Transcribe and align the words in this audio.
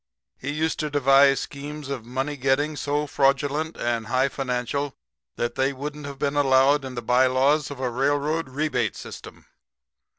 He 0.35 0.49
used 0.51 0.79
to 0.79 0.89
devise 0.89 1.39
schemes 1.41 1.87
of 1.89 2.05
money 2.07 2.35
getting 2.35 2.75
so 2.75 3.05
fraudulent 3.05 3.77
and 3.77 4.07
high 4.07 4.29
financial 4.29 4.95
that 5.35 5.53
they 5.53 5.73
wouldn't 5.73 6.07
have 6.07 6.17
been 6.17 6.35
allowed 6.35 6.83
in 6.83 6.95
the 6.95 7.03
bylaws 7.03 7.69
of 7.69 7.79
a 7.79 7.87
railroad 7.87 8.49
rebate 8.49 8.95
system. 8.95 9.45